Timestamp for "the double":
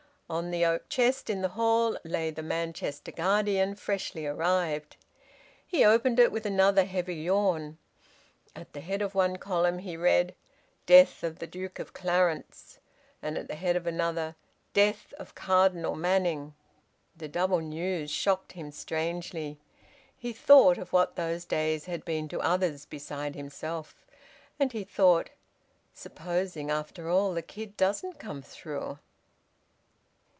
17.17-17.59